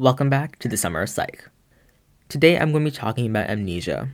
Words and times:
Welcome 0.00 0.30
back 0.30 0.60
to 0.60 0.68
the 0.68 0.76
Summer 0.76 1.02
of 1.02 1.10
Psych. 1.10 1.50
Today 2.28 2.56
I'm 2.56 2.70
going 2.70 2.84
to 2.84 2.90
be 2.92 2.96
talking 2.96 3.26
about 3.26 3.50
amnesia. 3.50 4.10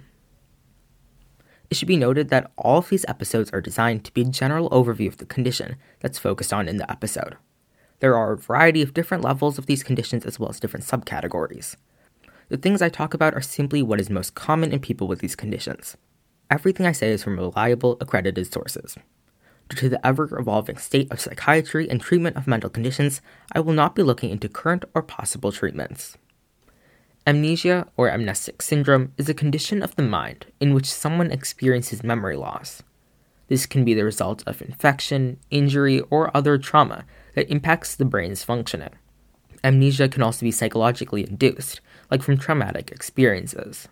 It 1.68 1.76
should 1.76 1.88
be 1.88 1.98
noted 1.98 2.30
that 2.30 2.50
all 2.56 2.78
of 2.78 2.88
these 2.88 3.04
episodes 3.06 3.50
are 3.50 3.60
designed 3.60 4.02
to 4.04 4.12
be 4.14 4.22
a 4.22 4.24
general 4.24 4.70
overview 4.70 5.08
of 5.08 5.18
the 5.18 5.26
condition 5.26 5.76
that's 6.00 6.18
focused 6.18 6.54
on 6.54 6.68
in 6.68 6.78
the 6.78 6.90
episode. 6.90 7.36
There 8.00 8.16
are 8.16 8.32
a 8.32 8.38
variety 8.38 8.80
of 8.80 8.94
different 8.94 9.24
levels 9.24 9.58
of 9.58 9.66
these 9.66 9.82
conditions 9.82 10.24
as 10.24 10.40
well 10.40 10.48
as 10.48 10.58
different 10.58 10.86
subcategories. 10.86 11.76
The 12.48 12.56
things 12.56 12.80
I 12.80 12.88
talk 12.88 13.12
about 13.12 13.34
are 13.34 13.42
simply 13.42 13.82
what 13.82 14.00
is 14.00 14.08
most 14.08 14.34
common 14.34 14.72
in 14.72 14.80
people 14.80 15.06
with 15.06 15.18
these 15.18 15.36
conditions. 15.36 15.98
Everything 16.50 16.86
I 16.86 16.92
say 16.92 17.10
is 17.10 17.22
from 17.22 17.38
reliable, 17.38 17.98
accredited 18.00 18.50
sources. 18.50 18.96
Due 19.68 19.76
to 19.76 19.88
the 19.88 20.06
ever 20.06 20.28
evolving 20.38 20.76
state 20.76 21.10
of 21.10 21.20
psychiatry 21.20 21.88
and 21.88 22.00
treatment 22.00 22.36
of 22.36 22.46
mental 22.46 22.70
conditions, 22.70 23.22
I 23.52 23.60
will 23.60 23.72
not 23.72 23.94
be 23.94 24.02
looking 24.02 24.30
into 24.30 24.48
current 24.48 24.84
or 24.94 25.02
possible 25.02 25.52
treatments. 25.52 26.18
Amnesia 27.26 27.88
or 27.96 28.10
amnestic 28.10 28.60
syndrome 28.60 29.12
is 29.16 29.30
a 29.30 29.34
condition 29.34 29.82
of 29.82 29.96
the 29.96 30.02
mind 30.02 30.46
in 30.60 30.74
which 30.74 30.92
someone 30.92 31.30
experiences 31.30 32.02
memory 32.02 32.36
loss. 32.36 32.82
This 33.48 33.64
can 33.64 33.84
be 33.84 33.94
the 33.94 34.04
result 34.04 34.42
of 34.46 34.60
infection, 34.60 35.38
injury, 35.50 36.00
or 36.10 36.34
other 36.36 36.58
trauma 36.58 37.04
that 37.34 37.50
impacts 37.50 37.94
the 37.94 38.04
brain's 38.04 38.44
functioning. 38.44 38.90
Amnesia 39.62 40.08
can 40.08 40.22
also 40.22 40.44
be 40.44 40.50
psychologically 40.50 41.26
induced, 41.26 41.80
like 42.10 42.22
from 42.22 42.36
traumatic 42.36 42.90
experiences. 42.90 43.88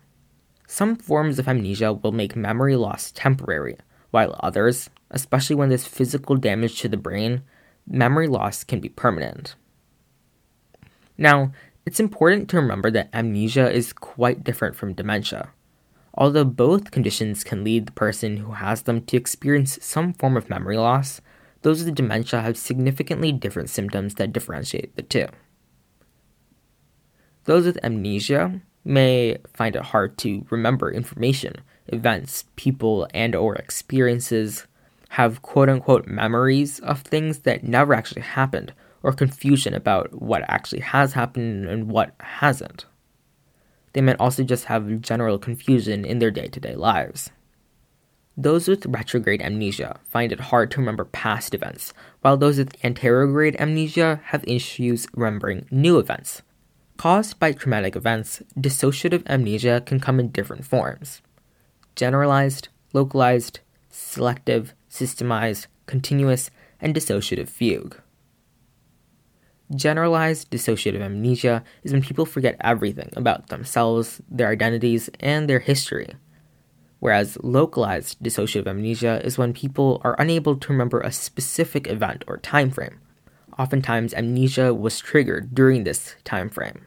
Some 0.66 0.96
forms 0.96 1.38
of 1.38 1.48
amnesia 1.48 1.94
will 1.94 2.12
make 2.12 2.36
memory 2.36 2.76
loss 2.76 3.10
temporary, 3.12 3.78
while 4.10 4.38
others, 4.40 4.90
especially 5.12 5.54
when 5.54 5.68
there's 5.68 5.86
physical 5.86 6.36
damage 6.36 6.80
to 6.80 6.88
the 6.88 6.96
brain, 6.96 7.42
memory 7.86 8.26
loss 8.26 8.64
can 8.64 8.80
be 8.80 8.88
permanent. 8.88 9.54
Now, 11.16 11.52
it's 11.86 12.00
important 12.00 12.48
to 12.48 12.56
remember 12.56 12.90
that 12.90 13.10
amnesia 13.12 13.70
is 13.70 13.92
quite 13.92 14.44
different 14.44 14.74
from 14.74 14.94
dementia. 14.94 15.50
Although 16.14 16.44
both 16.44 16.90
conditions 16.90 17.44
can 17.44 17.64
lead 17.64 17.86
the 17.86 17.92
person 17.92 18.38
who 18.38 18.52
has 18.52 18.82
them 18.82 19.02
to 19.02 19.16
experience 19.16 19.78
some 19.80 20.12
form 20.12 20.36
of 20.36 20.50
memory 20.50 20.76
loss, 20.76 21.20
those 21.62 21.84
with 21.84 21.94
dementia 21.94 22.40
have 22.40 22.56
significantly 22.56 23.32
different 23.32 23.70
symptoms 23.70 24.14
that 24.14 24.32
differentiate 24.32 24.94
the 24.96 25.02
two. 25.02 25.26
Those 27.44 27.66
with 27.66 27.78
amnesia 27.82 28.60
may 28.84 29.38
find 29.52 29.74
it 29.76 29.82
hard 29.82 30.18
to 30.18 30.44
remember 30.50 30.90
information, 30.90 31.54
events, 31.86 32.44
people, 32.56 33.08
and 33.14 33.34
or 33.34 33.54
experiences, 33.54 34.66
have 35.16 35.42
quote 35.42 35.68
unquote 35.68 36.06
memories 36.06 36.78
of 36.80 37.00
things 37.00 37.40
that 37.40 37.64
never 37.64 37.94
actually 37.94 38.22
happened, 38.22 38.72
or 39.02 39.12
confusion 39.12 39.74
about 39.74 40.22
what 40.22 40.44
actually 40.48 40.80
has 40.80 41.12
happened 41.12 41.66
and 41.66 41.88
what 41.88 42.14
hasn't. 42.20 42.86
They 43.92 44.00
might 44.00 44.20
also 44.20 44.42
just 44.42 44.66
have 44.66 45.00
general 45.00 45.38
confusion 45.38 46.04
in 46.04 46.18
their 46.18 46.30
day 46.30 46.48
to 46.48 46.60
day 46.60 46.74
lives. 46.74 47.30
Those 48.36 48.68
with 48.68 48.86
retrograde 48.86 49.42
amnesia 49.42 50.00
find 50.04 50.32
it 50.32 50.40
hard 50.40 50.70
to 50.70 50.80
remember 50.80 51.04
past 51.04 51.52
events, 51.52 51.92
while 52.22 52.36
those 52.36 52.58
with 52.58 52.80
anterograde 52.82 53.60
amnesia 53.60 54.20
have 54.26 54.44
issues 54.46 55.06
remembering 55.14 55.66
new 55.70 55.98
events, 55.98 56.42
Caused 57.02 57.40
by 57.40 57.50
traumatic 57.50 57.96
events, 57.96 58.44
dissociative 58.56 59.26
amnesia 59.26 59.82
can 59.84 59.98
come 59.98 60.20
in 60.20 60.28
different 60.28 60.64
forms 60.64 61.20
generalized, 61.96 62.68
localized, 62.92 63.58
selective, 63.92 64.74
systemized, 64.90 65.66
continuous, 65.86 66.50
and 66.80 66.94
dissociative 66.94 67.48
fugue. 67.48 68.00
Generalized 69.74 70.50
dissociative 70.50 71.00
amnesia 71.00 71.62
is 71.82 71.92
when 71.92 72.02
people 72.02 72.26
forget 72.26 72.56
everything 72.60 73.10
about 73.14 73.48
themselves, 73.48 74.20
their 74.28 74.48
identities, 74.48 75.08
and 75.20 75.48
their 75.48 75.60
history. 75.60 76.14
Whereas 76.98 77.38
localized 77.42 78.20
dissociative 78.20 78.66
amnesia 78.66 79.20
is 79.24 79.38
when 79.38 79.52
people 79.52 80.00
are 80.04 80.16
unable 80.18 80.56
to 80.56 80.72
remember 80.72 81.00
a 81.00 81.12
specific 81.12 81.86
event 81.86 82.24
or 82.26 82.38
time 82.38 82.70
frame. 82.70 83.00
Oftentimes, 83.58 84.14
amnesia 84.14 84.74
was 84.74 84.98
triggered 84.98 85.54
during 85.54 85.84
this 85.84 86.16
time 86.24 86.48
frame. 86.48 86.86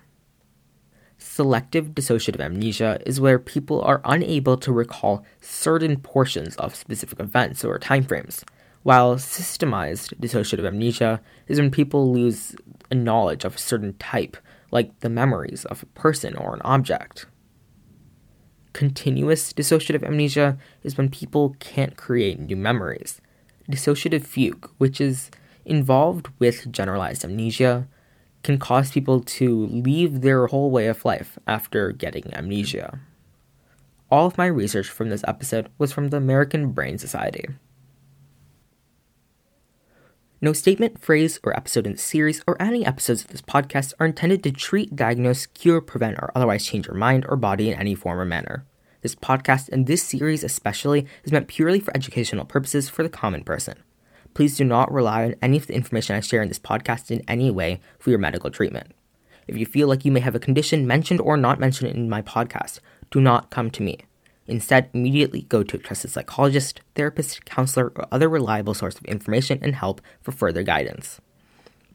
Selective 1.35 1.87
dissociative 1.87 2.39
amnesia 2.39 2.97
is 3.05 3.19
where 3.19 3.37
people 3.37 3.81
are 3.81 3.99
unable 4.05 4.55
to 4.55 4.71
recall 4.71 5.25
certain 5.41 5.97
portions 5.97 6.55
of 6.55 6.73
specific 6.73 7.19
events 7.19 7.65
or 7.65 7.77
timeframes, 7.77 8.45
while 8.83 9.17
systemized 9.17 10.17
dissociative 10.17 10.65
amnesia 10.65 11.19
is 11.49 11.59
when 11.59 11.71
people 11.71 12.13
lose 12.13 12.55
a 12.89 12.95
knowledge 12.95 13.43
of 13.43 13.55
a 13.55 13.57
certain 13.57 13.97
type, 13.97 14.37
like 14.71 14.97
the 15.01 15.09
memories 15.09 15.65
of 15.65 15.83
a 15.83 15.87
person 15.87 16.37
or 16.37 16.55
an 16.55 16.61
object. 16.63 17.25
Continuous 18.71 19.51
dissociative 19.51 20.05
amnesia 20.05 20.57
is 20.83 20.97
when 20.97 21.09
people 21.09 21.53
can't 21.59 21.97
create 21.97 22.39
new 22.39 22.55
memories. 22.55 23.19
Dissociative 23.69 24.23
fugue, 24.23 24.71
which 24.77 25.01
is 25.01 25.31
involved 25.65 26.29
with 26.39 26.71
generalized 26.71 27.25
amnesia, 27.25 27.89
can 28.45 28.59
cause 28.59 28.91
people 28.91 29.21
to 29.21 29.65
leave 29.65 30.21
their 30.21 30.47
whole 30.47 30.69
way 30.69 30.85
of 30.85 31.03
life 31.03 31.39
after 31.47 31.91
getting 31.91 32.31
amnesia. 32.33 32.99
All 34.11 34.27
of 34.27 34.37
my 34.37 34.45
research 34.45 34.87
from 34.87 35.09
this 35.09 35.25
episode 35.27 35.67
was 35.79 35.91
from 35.91 36.09
the 36.09 36.17
American 36.17 36.71
Brain 36.71 36.99
Society. 36.99 37.47
No 40.41 40.53
statement, 40.53 41.01
phrase, 41.01 41.39
or 41.43 41.57
episode 41.57 41.87
in 41.87 41.93
the 41.93 41.97
series 41.97 42.43
or 42.45 42.61
any 42.61 42.85
episodes 42.85 43.23
of 43.23 43.29
this 43.29 43.41
podcast 43.41 43.93
are 43.99 44.05
intended 44.05 44.43
to 44.43 44.51
treat, 44.51 44.95
diagnose, 44.95 45.47
cure, 45.47 45.81
prevent, 45.81 46.19
or 46.19 46.31
otherwise 46.35 46.65
change 46.65 46.85
your 46.85 46.95
mind 46.95 47.25
or 47.27 47.35
body 47.35 47.71
in 47.71 47.79
any 47.79 47.95
form 47.95 48.19
or 48.19 48.25
manner. 48.25 48.63
This 49.01 49.15
podcast 49.15 49.69
and 49.69 49.87
this 49.87 50.03
series 50.03 50.43
especially 50.43 51.07
is 51.23 51.31
meant 51.31 51.47
purely 51.47 51.79
for 51.79 51.95
educational 51.97 52.45
purposes 52.45 52.89
for 52.89 53.01
the 53.01 53.09
common 53.09 53.43
person. 53.43 53.75
Please 54.35 54.57
do 54.57 54.65
not 54.65 54.91
rely 54.91 55.23
on 55.23 55.35
any 55.41 55.55
of 55.55 55.65
the 55.65 55.73
information 55.73 56.15
I 56.15 56.19
share 56.19 56.41
in 56.41 56.49
this 56.49 56.59
podcast 56.59 57.09
in 57.09 57.23
any 57.25 57.49
way 57.49 57.79
for 57.97 58.09
your 58.09 58.19
medical 58.19 58.51
treatment. 58.51 58.91
If 59.47 59.57
you 59.57 59.65
feel 59.65 59.87
like 59.87 60.03
you 60.03 60.11
may 60.11 60.19
have 60.19 60.35
a 60.35 60.39
condition 60.39 60.85
mentioned 60.85 61.21
or 61.21 61.37
not 61.37 61.57
mentioned 61.57 61.91
in 61.91 62.09
my 62.09 62.21
podcast, 62.21 62.81
do 63.11 63.21
not 63.21 63.49
come 63.49 63.71
to 63.71 63.81
me. 63.81 63.99
Instead, 64.45 64.89
immediately 64.93 65.43
go 65.43 65.63
to 65.63 65.77
a 65.77 65.79
trusted 65.79 66.11
psychologist, 66.11 66.81
therapist, 66.95 67.45
counselor, 67.45 67.93
or 67.95 68.07
other 68.11 68.27
reliable 68.27 68.73
source 68.73 68.97
of 68.97 69.05
information 69.05 69.57
and 69.61 69.73
help 69.73 70.01
for 70.21 70.33
further 70.33 70.63
guidance. 70.63 71.21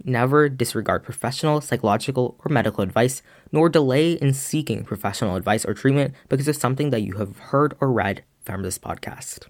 Never 0.02 0.48
disregard 0.48 1.04
professional, 1.04 1.60
psychological, 1.60 2.36
or 2.42 2.50
medical 2.50 2.82
advice, 2.82 3.22
nor 3.52 3.68
delay 3.68 4.12
in 4.12 4.32
seeking 4.32 4.82
professional 4.82 5.36
advice 5.36 5.66
or 5.66 5.74
treatment 5.74 6.14
because 6.30 6.48
of 6.48 6.56
something 6.56 6.88
that 6.88 7.02
you 7.02 7.18
have 7.18 7.38
heard 7.38 7.76
or 7.80 7.92
read 7.92 8.24
from 8.40 8.62
this 8.62 8.78
podcast. 8.78 9.46